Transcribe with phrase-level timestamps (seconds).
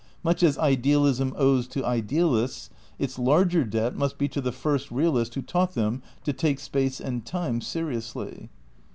[0.23, 5.35] Much as idealism owes to idealists, its larger debt must be to the first realist
[5.35, 8.49] who taught them to "take Space and Time seriously.